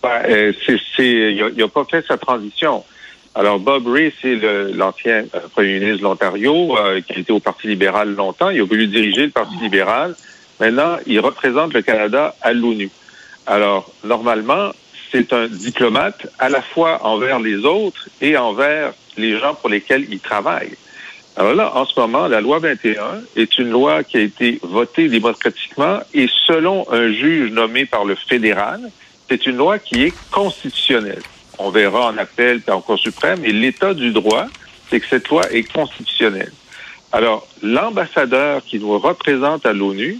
Ben, 0.00 0.22
euh, 0.28 0.52
c'est, 0.64 0.78
il 0.96 1.54
n'a 1.56 1.68
pas 1.68 1.84
fait 1.90 2.04
sa 2.06 2.16
transition. 2.16 2.84
Alors, 3.34 3.58
Bob 3.58 3.86
Ray, 3.86 4.12
c'est 4.20 4.34
l'ancien 4.74 5.24
euh, 5.34 5.40
premier 5.52 5.78
ministre 5.78 5.98
de 5.98 6.02
l'Ontario, 6.02 6.76
euh, 6.76 7.00
qui 7.00 7.14
a 7.14 7.18
été 7.18 7.32
au 7.32 7.40
Parti 7.40 7.66
libéral 7.66 8.14
longtemps. 8.14 8.50
Il 8.50 8.60
a 8.60 8.64
voulu 8.64 8.86
diriger 8.88 9.24
le 9.24 9.30
Parti 9.30 9.56
libéral. 9.56 10.14
Maintenant, 10.60 10.98
il 11.06 11.18
représente 11.18 11.72
le 11.72 11.80
Canada 11.80 12.36
à 12.42 12.52
l'ONU. 12.52 12.90
Alors, 13.46 13.90
normalement, 14.04 14.72
c'est 15.10 15.32
un 15.32 15.46
diplomate 15.46 16.26
à 16.38 16.50
la 16.50 16.60
fois 16.60 17.06
envers 17.06 17.40
les 17.40 17.64
autres 17.64 18.08
et 18.20 18.36
envers 18.36 18.92
les 19.16 19.38
gens 19.38 19.54
pour 19.54 19.70
lesquels 19.70 20.06
il 20.10 20.20
travaille. 20.20 20.76
Alors 21.36 21.54
là, 21.54 21.74
en 21.74 21.86
ce 21.86 21.98
moment, 21.98 22.28
la 22.28 22.42
loi 22.42 22.58
21 22.58 23.22
est 23.36 23.58
une 23.58 23.70
loi 23.70 24.04
qui 24.04 24.18
a 24.18 24.20
été 24.20 24.58
votée 24.62 25.08
démocratiquement 25.08 26.00
et 26.12 26.28
selon 26.46 26.86
un 26.92 27.10
juge 27.10 27.50
nommé 27.50 27.86
par 27.86 28.04
le 28.04 28.14
fédéral, 28.14 28.90
c'est 29.28 29.46
une 29.46 29.56
loi 29.56 29.78
qui 29.78 30.02
est 30.04 30.12
constitutionnelle 30.30 31.22
on 31.58 31.70
verra 31.70 32.08
en 32.08 32.18
appel 32.18 32.62
et 32.66 32.70
en 32.70 32.80
Cour 32.80 32.98
suprême, 32.98 33.44
et 33.44 33.52
l'état 33.52 33.94
du 33.94 34.10
droit, 34.10 34.46
c'est 34.90 35.00
que 35.00 35.06
cette 35.06 35.28
loi 35.28 35.50
est 35.52 35.70
constitutionnelle. 35.72 36.52
Alors, 37.12 37.46
l'ambassadeur 37.62 38.62
qui 38.64 38.78
nous 38.78 38.98
représente 38.98 39.66
à 39.66 39.72
l'ONU 39.72 40.18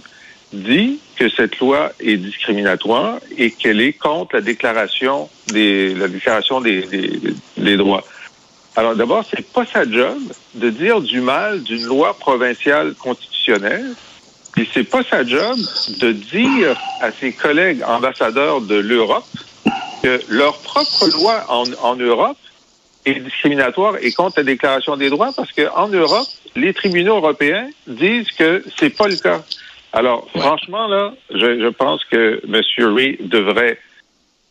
dit 0.53 0.99
que 1.15 1.29
cette 1.29 1.59
loi 1.59 1.91
est 1.99 2.17
discriminatoire 2.17 3.19
et 3.37 3.51
qu'elle 3.51 3.81
est 3.81 3.93
contre 3.93 4.35
la 4.35 4.41
déclaration 4.41 5.29
des, 5.47 5.95
la 5.95 6.07
déclaration 6.07 6.61
des, 6.61 6.87
des, 7.57 7.77
droits. 7.77 8.03
Alors 8.75 8.95
d'abord, 8.95 9.25
c'est 9.29 9.45
pas 9.51 9.65
sa 9.65 9.89
job 9.89 10.19
de 10.53 10.69
dire 10.69 11.01
du 11.01 11.21
mal 11.21 11.63
d'une 11.63 11.83
loi 11.83 12.15
provinciale 12.17 12.93
constitutionnelle, 12.95 13.93
puis 14.51 14.69
c'est 14.71 14.83
pas 14.83 15.03
sa 15.03 15.25
job 15.25 15.57
de 15.99 16.11
dire 16.11 16.79
à 17.01 17.11
ses 17.11 17.33
collègues 17.33 17.83
ambassadeurs 17.83 18.61
de 18.61 18.75
l'Europe 18.75 19.25
que 20.03 20.19
leur 20.29 20.57
propre 20.59 21.07
loi 21.13 21.45
en, 21.47 21.63
en 21.81 21.95
Europe 21.95 22.37
est 23.05 23.19
discriminatoire 23.19 23.95
et 24.01 24.11
contre 24.11 24.37
la 24.37 24.43
Déclaration 24.43 24.97
des 24.97 25.09
droits 25.09 25.31
parce 25.35 25.51
qu'en 25.51 25.87
Europe, 25.87 26.27
les 26.55 26.73
tribunaux 26.73 27.15
européens 27.17 27.69
disent 27.87 28.31
que 28.31 28.63
c'est 28.77 28.95
pas 28.95 29.07
le 29.07 29.15
cas. 29.15 29.41
Alors, 29.93 30.27
franchement, 30.35 30.87
là, 30.87 31.13
je, 31.31 31.61
je, 31.61 31.67
pense 31.69 32.03
que 32.05 32.41
M. 32.45 32.93
Ray 32.95 33.17
devrait 33.21 33.79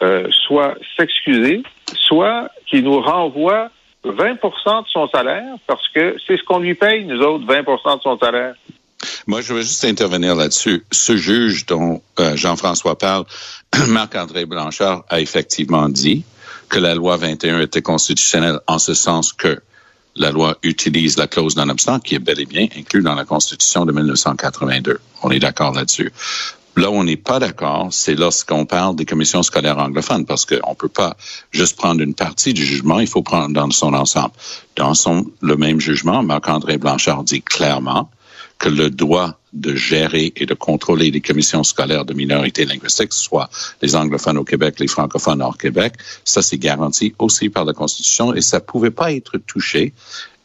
euh, 0.03 0.29
soit 0.47 0.75
s'excuser, 0.97 1.63
soit 1.95 2.49
qu'il 2.67 2.85
nous 2.85 3.01
renvoie 3.01 3.71
20% 4.05 4.83
de 4.83 4.89
son 4.89 5.09
salaire 5.09 5.55
parce 5.67 5.87
que 5.89 6.17
c'est 6.27 6.37
ce 6.37 6.43
qu'on 6.45 6.59
lui 6.59 6.75
paye, 6.75 7.05
nous 7.05 7.21
autres, 7.21 7.45
20% 7.45 7.97
de 7.99 8.03
son 8.03 8.19
salaire. 8.19 8.55
Moi, 9.27 9.41
je 9.41 9.55
veux 9.55 9.63
juste 9.63 9.85
intervenir 9.85 10.35
là-dessus. 10.35 10.85
Ce 10.91 11.17
juge 11.17 11.67
dont 11.67 12.03
euh, 12.21 12.37
Jean-François 12.37 12.97
parle, 12.99 13.25
Marc-André 13.89 14.47
Blanchard, 14.47 15.05
a 15.09 15.21
effectivement 15.21 15.89
dit 15.89 16.25
que 16.69 16.79
la 16.79 16.95
loi 16.95 17.17
21 17.17 17.61
était 17.61 17.83
constitutionnelle 17.83 18.61
en 18.67 18.79
ce 18.79 18.95
sens 18.95 19.33
que 19.33 19.61
la 20.17 20.31
loi 20.31 20.59
utilise 20.63 21.17
la 21.17 21.27
clause 21.27 21.57
non-obstant 21.57 21.99
qui 22.01 22.15
est 22.15 22.19
bel 22.19 22.41
et 22.41 22.47
bien 22.47 22.67
inclue 22.77 23.03
dans 23.03 23.15
la 23.15 23.25
Constitution 23.25 23.87
de 23.87 23.93
1982. 23.93 25.01
On 25.23 25.31
est 25.31 25.39
d'accord 25.39 25.73
là-dessus. 25.73 26.13
Là 26.77 26.91
où 26.91 26.95
on 26.95 27.05
n'est 27.05 27.19
pas 27.19 27.39
d'accord, 27.39 27.89
c'est 27.91 28.15
lorsqu'on 28.15 28.65
parle 28.65 28.97
des 28.97 29.05
commissions 29.05 29.43
scolaires 29.43 29.79
anglophones, 29.79 30.25
parce 30.25 30.47
qu'on 30.47 30.71
ne 30.71 30.75
peut 30.75 30.89
pas 30.89 31.17
juste 31.51 31.77
prendre 31.77 32.01
une 32.01 32.15
partie 32.15 32.55
du 32.55 32.65
jugement, 32.65 32.99
il 32.99 33.07
faut 33.07 33.23
prendre 33.23 33.53
dans 33.53 33.71
son 33.71 33.93
ensemble. 33.93 34.33
Dans 34.77 34.95
son, 34.95 35.27
le 35.43 35.57
même 35.57 35.81
jugement, 35.81 36.23
Marc-André 36.23 36.79
Blanchard 36.79 37.25
dit 37.25 37.43
clairement 37.43 38.11
que 38.63 38.69
le 38.69 38.91
droit 38.91 39.41
de 39.53 39.75
gérer 39.75 40.33
et 40.37 40.47
de 40.47 40.55
contrôler 40.55 41.11
les 41.11 41.21
commissions 41.21 41.65
scolaires 41.65 42.05
de 42.05 42.15
minorités 42.15 42.65
linguistiques, 42.65 43.13
soit 43.13 43.51
les 43.83 43.97
anglophones 43.97 44.39
au 44.39 44.45
Québec, 44.45 44.79
les 44.79 44.87
francophones 44.87 45.43
hors 45.43 45.59
Québec, 45.59 45.95
ça 46.25 46.43
c'est 46.43 46.59
garanti 46.59 47.13
aussi 47.19 47.51
par 47.51 47.65
la 47.65 47.73
Constitution 47.73 48.33
et 48.33 48.41
ça 48.41 48.61
pouvait 48.61 48.93
pas 48.93 49.13
être 49.13 49.37
touché 49.39 49.93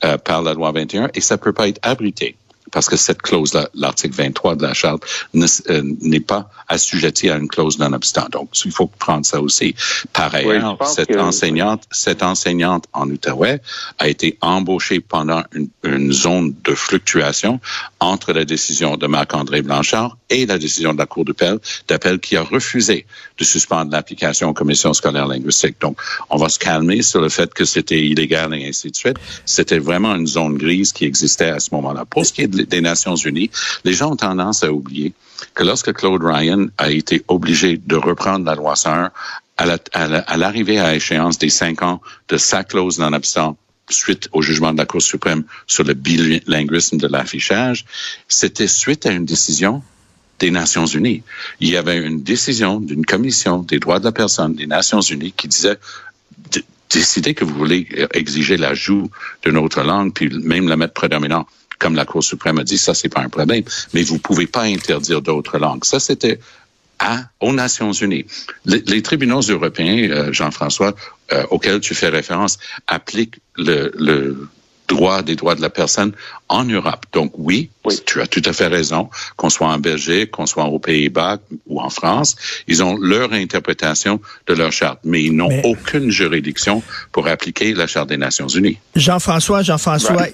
euh, 0.03 0.17
par 0.17 0.41
la 0.41 0.55
loi 0.55 0.71
21 0.71 1.11
et 1.13 1.21
ça 1.21 1.37
peut 1.37 1.53
pas 1.53 1.67
être 1.67 1.79
abrité 1.83 2.35
parce 2.71 2.87
que 2.87 2.97
cette 2.97 3.21
clause-là, 3.21 3.69
l'article 3.73 4.15
23 4.15 4.55
de 4.55 4.63
la 4.63 4.73
Charte, 4.73 5.03
euh, 5.35 5.81
n'est 6.01 6.19
pas 6.19 6.49
assujettie 6.67 7.29
à 7.29 7.37
une 7.37 7.47
clause 7.47 7.79
non-obstant. 7.79 8.27
Donc, 8.31 8.49
il 8.65 8.71
faut 8.71 8.87
prendre 8.87 9.25
ça 9.25 9.41
aussi. 9.41 9.75
Par 10.13 10.33
ailleurs, 10.33 10.77
cette 10.85 11.15
enseignante, 11.15 11.83
cette 11.91 12.23
enseignante 12.23 12.85
en 12.93 13.09
Outaouais 13.09 13.61
a 13.99 14.07
été 14.07 14.37
embauchée 14.41 14.99
pendant 14.99 15.43
une, 15.53 15.69
une 15.83 16.11
zone 16.11 16.55
de 16.63 16.75
fluctuation 16.75 17.59
entre 17.99 18.33
la 18.33 18.45
décision 18.45 18.97
de 18.97 19.07
Marc-André 19.07 19.61
Blanchard 19.61 20.17
et 20.29 20.45
la 20.45 20.57
décision 20.57 20.93
de 20.93 20.97
la 20.97 21.05
Cour 21.05 21.25
d'appel, 21.25 21.59
d'appel 21.87 22.19
qui 22.19 22.35
a 22.35 22.43
refusé 22.43 23.05
de 23.37 23.43
suspendre 23.43 23.91
l'application 23.91 24.49
aux 24.49 24.53
commissions 24.53 24.93
scolaires 24.93 25.27
linguistiques. 25.27 25.79
Donc, 25.79 25.97
on 26.29 26.37
va 26.37 26.49
se 26.49 26.59
calmer 26.59 27.01
sur 27.01 27.21
le 27.21 27.29
fait 27.29 27.53
que 27.53 27.65
c'était 27.65 28.03
illégal 28.03 28.53
et 28.53 28.67
ainsi 28.67 28.91
de 28.91 28.95
suite. 28.95 29.17
C'était 29.45 29.79
vraiment 29.79 30.15
une 30.15 30.27
zone 30.27 30.57
grise 30.57 30.91
qui 30.91 31.05
existait 31.05 31.49
à 31.49 31.59
ce 31.59 31.73
moment-là. 31.75 32.05
Pour 32.05 32.25
ce 32.25 32.33
qui 32.33 32.41
est 32.41 32.47
des 32.65 32.81
Nations 32.81 33.15
Unies, 33.15 33.49
les 33.83 33.93
gens 33.93 34.11
ont 34.11 34.15
tendance 34.15 34.63
à 34.63 34.71
oublier 34.71 35.13
que 35.53 35.63
lorsque 35.63 35.93
Claude 35.93 36.23
Ryan 36.23 36.67
a 36.77 36.91
été 36.91 37.23
obligé 37.27 37.77
de 37.77 37.95
reprendre 37.95 38.45
la 38.45 38.55
loi 38.55 38.75
101 38.75 39.11
à 39.57 40.37
l'arrivée 40.37 40.79
à, 40.79 40.95
échéance 40.95 41.37
des 41.37 41.49
cinq 41.49 41.81
ans 41.81 42.01
de 42.29 42.37
sa 42.37 42.63
clause 42.63 42.99
non-obstant 42.99 43.57
suite 43.89 44.29
au 44.33 44.41
jugement 44.41 44.73
de 44.73 44.77
la 44.77 44.85
Cour 44.85 45.01
suprême 45.01 45.43
sur 45.65 45.83
le 45.83 45.93
bilinguisme 45.93 46.97
de 46.97 47.07
l'affichage, 47.07 47.85
c'était 48.27 48.67
suite 48.67 49.05
à 49.05 49.11
une 49.11 49.25
décision 49.25 49.81
des 50.39 50.51
Nations 50.51 50.85
Unies. 50.85 51.23
Il 51.59 51.69
y 51.69 51.77
avait 51.77 51.97
une 51.97 52.21
décision 52.21 52.79
d'une 52.79 53.05
commission 53.05 53.59
des 53.59 53.79
droits 53.79 53.99
de 53.99 54.05
la 54.05 54.11
personne 54.11 54.53
des 54.53 54.67
Nations 54.67 55.01
Unies 55.01 55.31
qui 55.31 55.47
disait 55.47 55.77
décidez 56.89 57.33
que 57.33 57.43
vous 57.43 57.55
voulez 57.55 57.87
exiger 58.13 58.57
l'ajout 58.57 59.09
d'une 59.43 59.57
autre 59.57 59.81
langue, 59.83 60.13
puis 60.13 60.29
même 60.29 60.67
la 60.67 60.77
mettre 60.77 60.93
prédominante 60.93 61.47
comme 61.79 61.95
la 61.95 62.05
Cour 62.05 62.23
suprême 62.23 62.59
a 62.59 62.63
dit, 62.63 62.77
ça, 62.77 62.93
c'est 62.93 63.09
pas 63.09 63.21
un 63.21 63.29
problème. 63.29 63.63
Mais 63.93 64.03
vous 64.03 64.19
pouvez 64.19 64.47
pas 64.47 64.63
interdire 64.63 65.21
d'autres 65.21 65.57
langues. 65.57 65.85
Ça, 65.85 65.99
c'était 65.99 66.39
à, 66.99 67.25
aux 67.39 67.53
Nations 67.53 67.91
Unies. 67.91 68.25
Les, 68.65 69.01
tribunaux 69.01 69.41
européens, 69.41 70.09
euh, 70.09 70.33
Jean-François, 70.33 70.95
euh, 71.31 71.45
auxquels 71.51 71.79
tu 71.79 71.93
fais 71.93 72.09
référence, 72.09 72.57
appliquent 72.87 73.39
le, 73.55 73.91
le 73.95 74.47
droit 74.87 75.21
des 75.21 75.35
droits 75.35 75.55
de 75.55 75.61
la 75.61 75.69
personne 75.69 76.13
en 76.49 76.63
Europe. 76.63 77.05
Donc 77.13 77.31
oui, 77.37 77.69
tu 78.05 78.21
as 78.21 78.27
tout 78.27 78.41
à 78.45 78.53
fait 78.53 78.67
raison, 78.67 79.09
qu'on 79.35 79.49
soit 79.49 79.67
en 79.67 79.79
Belgique, 79.79 80.31
qu'on 80.31 80.45
soit 80.45 80.65
aux 80.65 80.79
Pays-Bas 80.79 81.37
ou 81.67 81.81
en 81.81 81.89
France, 81.89 82.35
ils 82.67 82.83
ont 82.83 82.97
leur 82.97 83.33
interprétation 83.33 84.19
de 84.47 84.53
leur 84.53 84.71
charte, 84.71 84.99
mais 85.03 85.23
ils 85.23 85.35
n'ont 85.35 85.61
aucune 85.63 86.09
juridiction 86.09 86.83
pour 87.11 87.27
appliquer 87.27 87.73
la 87.73 87.87
charte 87.87 88.09
des 88.09 88.17
Nations 88.17 88.47
Unies. 88.47 88.77
Jean-François, 88.95 89.61
Jean-François, 89.63 90.27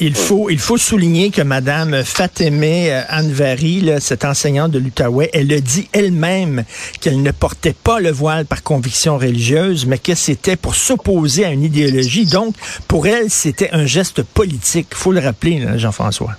il, 0.00 0.14
faut 0.14 0.50
il 0.50 0.58
faut 0.58 0.78
souligner 0.78 1.30
que 1.30 1.42
Madame 1.42 2.04
Fatemeh 2.04 2.92
euh, 2.92 3.02
Anvari, 3.10 3.90
cette 4.00 4.24
enseignante 4.24 4.70
de 4.70 4.78
l'Outaouais, 4.78 5.30
elle 5.32 5.52
a 5.52 5.60
dit 5.60 5.88
elle-même 5.92 6.64
qu'elle 7.00 7.22
ne 7.22 7.30
portait 7.30 7.74
pas 7.74 8.00
le 8.00 8.10
voile 8.10 8.46
par 8.46 8.62
conviction 8.62 9.18
religieuse, 9.18 9.86
mais 9.86 9.98
que 9.98 10.14
c'était 10.14 10.56
pour 10.56 10.74
s'opposer 10.74 11.44
à 11.44 11.50
une 11.50 11.62
idéologie. 11.62 12.26
Donc, 12.26 12.54
pour 12.88 13.06
elle, 13.06 13.30
c'était 13.30 13.70
un 13.72 13.86
geste 13.86 14.22
politique. 14.22 14.88
Faut 14.92 15.12
le 15.12 15.20
rappeler. 15.20 15.53
Jean-François. 15.76 16.36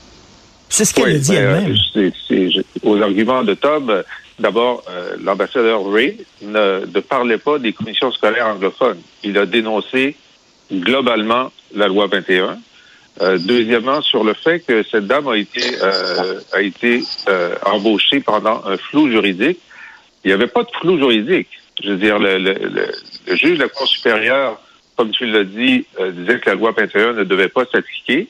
C'est 0.70 0.86
ce 0.86 0.94
qu'elle 0.94 1.16
a 1.16 1.18
dit 1.18 1.32
ben, 1.32 1.76
elle-même. 1.94 2.62
aux 2.84 3.02
arguments 3.02 3.44
de 3.44 3.54
Tom, 3.54 4.04
d'abord, 4.40 4.84
euh, 4.90 5.16
l'ambassadeur 5.22 5.90
Ray 5.90 6.26
ne, 6.42 6.86
parlait 7.00 7.38
pas 7.38 7.60
des 7.60 7.74
commissions 7.74 8.12
scolaires 8.12 8.48
anglophones. 8.48 9.00
Il 9.24 9.38
a 9.38 9.46
dénoncé 9.46 10.16
globalement 10.72 11.52
la 11.74 11.88
loi 11.88 12.08
21. 12.08 12.58
Euh, 13.22 13.38
deuxièmement, 13.38 14.02
sur 14.02 14.24
le 14.24 14.34
fait 14.34 14.60
que 14.60 14.84
cette 14.84 15.08
dame 15.08 15.28
a 15.28 15.38
été 15.38 15.62
euh, 15.82 16.42
a 16.52 16.62
été 16.62 17.02
embauchée 17.66 18.20
pendant 18.20 18.62
un 18.66 18.76
flou 18.76 19.10
juridique. 19.10 19.60
Il 20.24 20.28
n'y 20.28 20.34
avait 20.34 20.48
pas 20.48 20.64
de 20.64 20.72
flou 20.82 20.98
juridique. 20.98 21.48
Je 21.82 21.92
veux 21.92 21.98
dire, 21.98 22.20
le, 22.20 22.38
le 22.38 23.36
juge 23.36 23.58
de 23.58 23.64
la 23.64 23.70
Cour 23.70 23.88
supérieure, 23.88 24.60
comme 24.98 25.12
tu 25.12 25.26
l'as 25.26 25.44
dit, 25.44 25.86
disait 26.14 26.40
que 26.40 26.50
la 26.50 26.56
loi 26.56 26.74
21 26.76 27.14
ne 27.14 27.24
devait 27.24 27.50
pas 27.50 27.66
s'appliquer. 27.72 28.28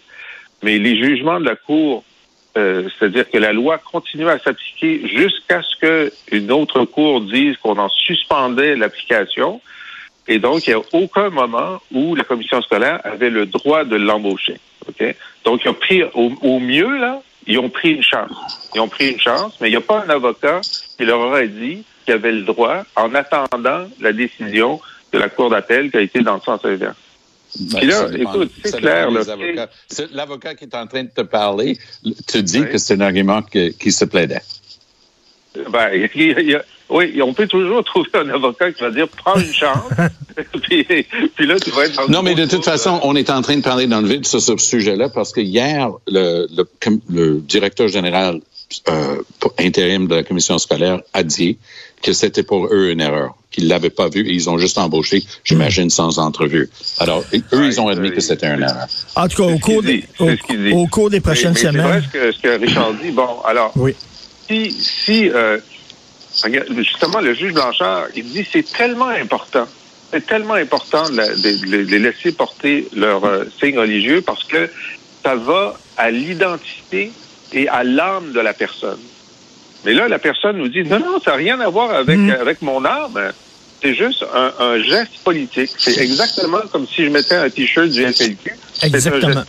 Mais 0.66 0.80
les 0.80 0.98
jugements 0.98 1.40
de 1.40 1.46
la 1.46 1.56
Cour, 1.56 2.04
euh, 2.58 2.90
c'est-à-dire 2.98 3.30
que 3.30 3.38
la 3.38 3.54
loi 3.54 3.78
continue 3.78 4.28
à 4.28 4.40
s'appliquer 4.40 5.08
jusqu'à 5.08 5.62
ce 5.62 6.10
qu'une 6.26 6.52
autre 6.52 6.86
Cour 6.86 7.22
dise 7.22 7.56
qu'on 7.58 7.78
en 7.78 7.88
suspendait 7.88 8.76
l'application. 8.76 9.62
Et 10.28 10.40
donc, 10.40 10.66
il 10.66 10.72
n'y 10.72 10.82
a 10.82 10.84
aucun 10.94 11.30
moment 11.30 11.80
où 11.94 12.16
la 12.16 12.24
commission 12.24 12.64
scolaire 12.64 13.00
avait 13.04 13.30
le 13.30 13.46
droit 13.46 13.84
de 13.84 13.96
l'embaucher. 13.96 14.60
Donc, 15.44 15.64
ils 15.64 15.70
ont 15.70 15.76
pris, 15.76 16.02
au, 16.16 16.60
mieux, 16.60 16.98
là, 16.98 17.22
ils 17.46 17.60
ont 17.60 17.70
pris 17.70 17.92
une 17.92 18.02
chance. 18.02 18.32
Ils 18.74 18.82
ont 18.82 18.88
pris 18.88 19.12
une 19.12 19.20
chance, 19.20 19.56
mais 19.62 19.68
il 19.68 19.72
n'y 19.72 19.78
a 19.78 19.82
pas 19.82 20.04
un 20.04 20.10
avocat 20.10 20.62
qui 20.98 21.06
leur 21.06 21.20
aurait 21.20 21.48
dit 21.48 21.84
qu'il 22.06 22.16
avait 22.16 22.32
le 22.32 22.42
droit 22.42 22.86
en 22.96 23.14
attendant 23.14 23.88
la 24.02 24.14
décision 24.14 24.82
de 25.14 25.20
la 25.20 25.30
Cour 25.30 25.52
d'appel 25.52 25.92
qui 25.92 25.98
a 25.98 26.02
été 26.02 26.22
dans 26.22 26.34
le 26.34 26.42
sens 26.42 26.66
inverse. 26.66 26.98
Ben, 27.60 27.88
là, 27.88 28.08
écoute, 28.18 28.52
c'est 28.64 28.78
clair. 28.78 29.10
L'avocat 30.12 30.56
qui 30.56 30.66
est 30.66 30.76
en 30.76 30.88
train 30.88 31.04
de 31.04 31.10
te 31.10 31.22
parler 31.22 31.78
te 32.28 32.38
dit 32.38 32.62
que 32.66 32.78
c'est 32.78 32.96
un 32.96 33.02
argument 33.02 33.42
qui 33.42 33.92
se 33.92 34.06
plaidait. 34.06 34.42
Ben, 35.70 36.10
oui, 36.90 37.20
on 37.22 37.34
peut 37.34 37.48
toujours 37.48 37.84
trouver 37.86 38.10
un 38.14 38.30
avocat 38.30 38.72
qui 38.72 38.82
va 38.82 38.92
dire 38.92 39.08
prends 39.08 39.40
une 39.40 39.54
chance, 39.54 39.90
puis, 40.64 40.86
là, 41.40 41.60
tu 41.60 41.72
vas 41.72 41.86
être 41.86 42.10
Non, 42.10 42.22
mais 42.22 42.36
de 42.36 42.46
toute 42.46 42.66
façon, 42.66 43.00
on 43.04 43.16
est 43.16 43.30
en 43.30 43.42
train 43.42 43.58
de 43.58 43.64
parler 43.64 43.88
dans 43.88 44.02
le 44.02 44.08
vide 44.08 44.26
sur 44.26 44.42
ce 44.42 44.58
sujet-là 44.58 45.10
parce 45.10 45.32
que 45.32 45.42
hier, 45.42 45.90
le, 46.08 46.48
le 47.10 47.40
directeur 47.40 47.88
général 47.88 48.42
euh, 48.90 49.22
intérim 49.60 50.08
de 50.08 50.16
la 50.16 50.24
commission 50.24 50.58
scolaire 50.58 51.02
a 51.14 51.24
dit 51.24 51.58
que 52.02 52.14
c'était 52.14 52.44
pour 52.44 52.68
eux 52.68 52.92
une 52.92 53.02
erreur, 53.02 53.36
qu'ils 53.52 53.68
l'avaient 53.68 53.90
pas 53.90 54.10
vu 54.10 54.28
et 54.28 54.34
ils 54.34 54.50
ont 54.50 54.58
juste 54.58 54.78
embauché, 54.78 55.24
j'imagine, 55.44 55.90
sans 55.90 56.20
entrevue. 56.20 56.70
Alors, 57.00 57.24
eux, 57.34 57.66
ils 57.66 57.80
ont 57.82 57.88
admis 57.88 58.12
que 58.12 58.22
c'était 58.22 58.48
une 58.48 58.62
erreur. 58.62 58.88
En 59.16 59.28
tout 59.28 59.44
cas, 59.44 59.52
au 59.52 59.60
cours, 59.60 59.82
des, 59.82 60.04
au, 60.20 60.88
cours 60.88 61.10
des 61.10 61.22
prochaines 61.22 61.56
semaines. 61.56 62.04
C'est 62.12 62.18
vrai 62.18 62.32
ce 62.32 62.42
que, 62.42 62.60
Richard 62.60 62.94
dit. 62.96 63.12
Bon, 63.12 63.42
alors, 63.46 63.72
oui. 63.76 63.96
si, 64.48 64.72
si 64.72 65.30
euh, 65.30 65.58
justement, 66.78 67.22
le 67.22 67.34
juge 67.34 67.54
Blanchard, 67.54 68.08
il 68.16 68.26
dit 68.26 68.46
c'est 68.52 68.70
tellement 68.72 69.08
important 69.10 69.68
c'est 70.12 70.26
tellement 70.28 70.54
important 70.54 71.10
de, 71.10 71.76
les 71.84 72.00
laisser 72.00 72.32
porter 72.32 72.88
leur 72.96 73.26
euh, 73.26 73.44
signe 73.60 73.78
religieux 73.78 74.22
parce 74.22 74.44
que 74.46 74.70
ça 75.24 75.36
va 75.36 75.78
à 75.98 76.12
l'identité 76.12 77.12
et 77.56 77.68
à 77.68 77.84
l'âme 77.84 78.32
de 78.34 78.40
la 78.40 78.54
personne. 78.54 79.00
Mais 79.86 79.94
là, 79.94 80.08
la 80.08 80.20
personne 80.20 80.58
nous 80.58 80.68
dit, 80.68 80.84
non, 80.84 81.00
non, 81.00 81.20
ça 81.24 81.32
n'a 81.32 81.38
rien 81.38 81.60
à 81.60 81.70
voir 81.70 81.92
avec, 81.92 82.18
mm. 82.18 82.30
avec 82.42 82.62
mon 82.62 82.84
âme. 82.86 83.32
C'est 83.82 83.94
juste 83.94 84.26
un, 84.34 84.82
geste 84.82 85.20
politique. 85.24 85.70
C'est 85.78 85.98
exactement 86.00 86.62
comme 86.72 86.88
si 86.88 87.06
je 87.06 87.10
mettais 87.10 87.36
un 87.36 87.50
T-shirt 87.50 87.90
du 87.90 88.04
FLQ. 88.04 88.52
Exactement. 88.82 89.44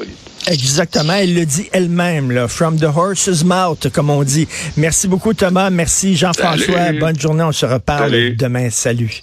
Exactement. 0.49 1.15
Elle 1.15 1.35
le 1.35 1.47
dit 1.47 1.69
elle-même, 1.73 2.31
là. 2.31 2.47
From 2.47 2.79
the 2.79 2.85
horse's 2.85 3.45
mouth, 3.45 3.89
comme 3.93 4.11
on 4.11 4.23
dit. 4.23 4.47
Merci 4.77 5.09
beaucoup, 5.09 5.33
Thomas. 5.33 5.71
Merci, 5.71 6.17
Jean-François. 6.17 6.93
Bonne 7.01 7.19
journée. 7.19 7.43
On 7.43 7.53
se 7.53 7.67
reparle 7.67 8.37
demain. 8.37 8.69
Salut. 8.71 9.23